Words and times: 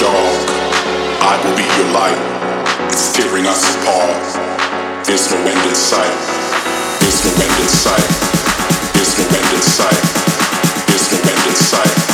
dog. 0.00 0.36
I 1.24 1.40
will 1.42 1.56
be 1.56 1.64
your 1.64 1.90
light. 1.92 2.20
It's 2.92 3.12
tearing 3.12 3.46
us 3.46 3.62
apart. 3.76 4.24
There's 5.06 5.30
no 5.30 5.38
end 5.38 5.62
in 5.68 5.74
sight. 5.74 6.16
There's 7.00 7.24
no 7.24 7.32
end 7.32 7.56
in 7.62 7.68
sight. 7.68 8.08
There's 8.94 9.16
no 9.18 9.24
end 9.24 9.50
in 9.54 9.62
sight. 9.62 10.02
There's 10.88 11.12
no 11.12 11.18
end 11.18 11.46
in 11.48 11.54
sight. 11.54 12.05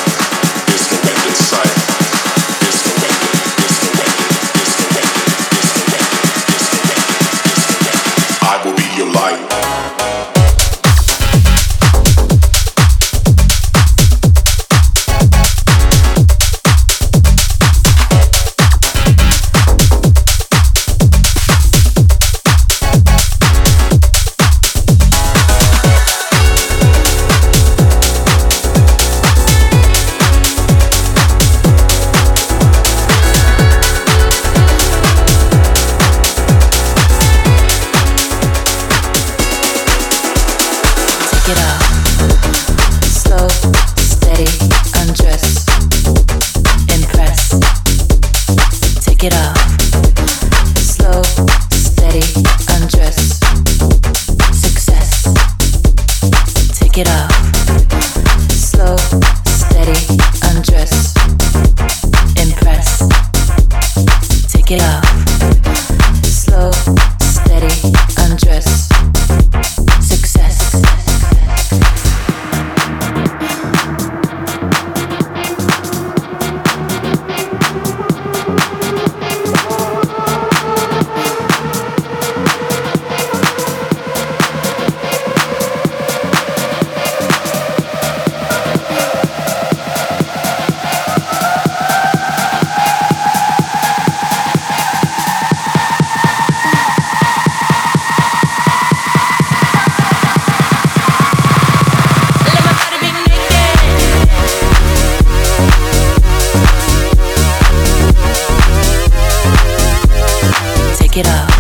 it 111.17 111.27
up. 111.27 111.52